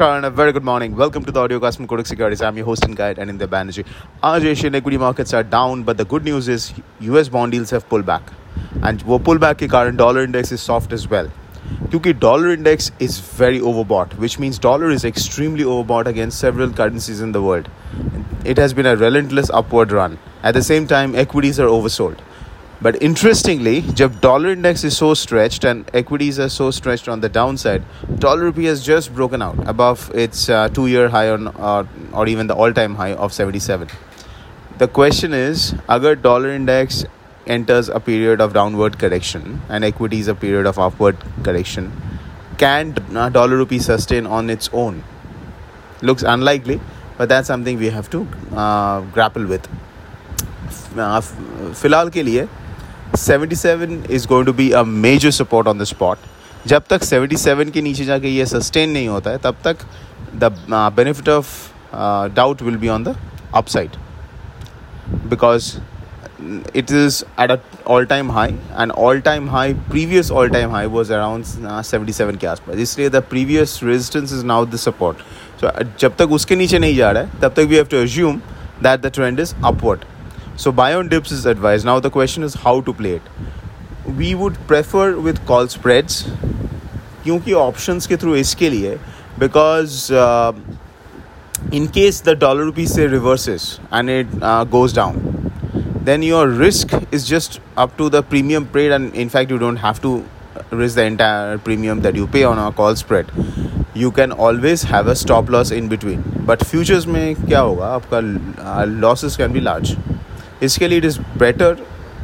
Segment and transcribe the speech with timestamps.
[0.00, 0.94] A good morning.
[0.94, 2.40] Welcome to the audio cast from Kotak Securities.
[2.40, 3.84] I'm your host and guide, Anindya Banerjee.
[4.22, 7.88] Aaj Asian equity markets are down, but the good news is US bond yields have
[7.88, 8.22] pulled back.
[8.82, 11.28] And the pullback current dollar index is soft as well.
[11.90, 17.20] Because dollar index is very overbought, which means dollar is extremely overbought against several currencies
[17.20, 17.68] in the world.
[18.44, 20.20] It has been a relentless upward run.
[20.44, 22.20] At the same time, equities are oversold.
[22.81, 27.29] But interestingly, जब dollar index is so stretched and equities are so stretched on the
[27.29, 27.83] downside,
[28.19, 32.47] dollar rupee has just broken out above its uh, two-year high on, uh, or even
[32.47, 33.87] the all-time high of 77.
[34.79, 37.05] The question is, agar dollar index
[37.47, 41.91] enters a period of downward correction and equities a period of upward correction,
[42.57, 45.03] can uh, dollar rupee sustain on its own?
[46.01, 46.81] Looks unlikely,
[47.17, 49.67] but that's something we have to uh, grapple with.
[50.95, 52.47] फिलहाल के लिए
[53.18, 56.18] 77 is going to be a major support on the spot
[56.66, 59.76] जब तक 77 के नीचे जाके ये sustain नहीं होता है, तब तक
[60.34, 60.52] the
[60.96, 61.48] benefit of
[62.34, 63.16] doubt will be on the
[63.54, 63.96] upside
[65.28, 65.76] because
[66.76, 67.56] it is at a
[67.90, 72.36] all time high and all time high previous all time high was around seventy seven
[72.36, 72.76] के आसपास.
[72.76, 75.16] इसलिए the previous resistance is now the support
[75.60, 78.40] so जब तक उसके नीचे नहीं जा रहा है, तब तक we have to assume
[78.82, 80.04] that the trend is upward
[80.57, 81.85] so buy on dips is advised.
[81.85, 83.21] Now the question is how to play it.
[84.17, 86.23] We would prefer with call spreads
[87.25, 88.97] क्योंकि options के through इसके लिए
[89.39, 90.53] because uh,
[91.71, 95.21] in case the dollar rupee say reverses and it uh, goes down
[96.03, 99.77] then your risk is just up to the premium paid and in fact you don't
[99.77, 100.25] have to
[100.71, 103.31] risk the entire premium that you pay on a call spread
[103.93, 108.21] you can always have a stop loss in between but futures में क्या होगा आपका
[109.05, 109.95] losses can be large
[110.62, 111.74] इसके लिए it is better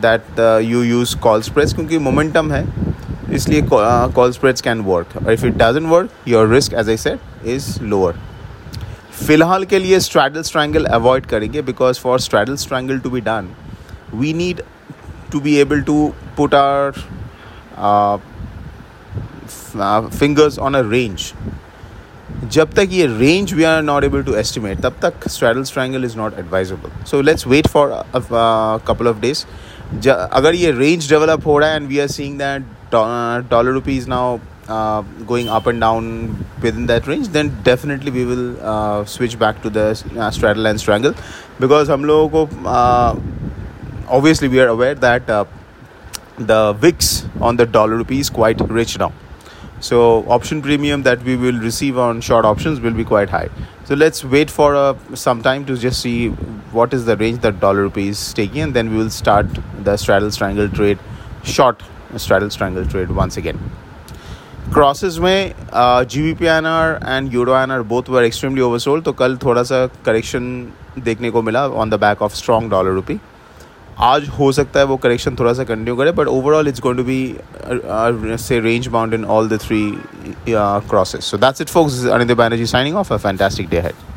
[0.00, 2.64] that you use call spreads क्योंकि momentum है,
[3.34, 7.46] इसलिए call spreads can work और if it doesn't work your risk as I said
[7.46, 8.14] is lower
[9.26, 13.48] फ़िलहाल के लिए स्ट्रैडल स्ट्रैंगल अवॉइड करेंगे because for straddle strangle to be done
[14.14, 14.62] we need
[15.32, 16.92] to be able to put our
[20.10, 21.32] fingers on a range.
[22.51, 26.17] जब तक ये range we are not able to estimate तब तक straddle strangle is
[26.17, 28.03] not advisable so let's wait for
[28.87, 29.45] couple of days
[30.07, 32.63] अगर ये range develop हो रहा है and we are seeing that
[33.51, 34.39] dollar rupees now
[35.27, 36.05] going up and down
[36.61, 39.85] within that range then definitely we will uh, switch back to the
[40.17, 41.13] uh, straddle and strangle
[41.59, 43.15] because हम लोगों को uh,
[44.09, 45.43] obviously we are aware that uh,
[46.37, 49.11] the VIX on the dollar rupee is quite rich now
[49.80, 53.48] So option premium that we will receive on short options will be quite high
[53.84, 56.28] so let's wait for uh, some time to just see
[56.72, 59.46] what is the range that dollar rupee is taking and then we will start
[59.84, 60.98] the straddle strangle trade
[61.44, 61.82] short
[62.16, 63.58] straddle strangle trade once again
[64.74, 65.54] crosses में
[66.10, 69.36] G B P N R and euro N R both were extremely oversold तो कल
[69.44, 70.48] थोड़ा सा correction
[71.04, 73.18] देखने को मिला on the back of strong dollar rupee
[74.04, 77.04] आज हो सकता है वो करेक्शन थोड़ा सा कंटिन्यू करे but overall it's going to
[77.04, 79.80] be say range bound in all the three
[80.48, 84.15] crosses so that's it folks Anind Banerjee signing off a fantastic day ahead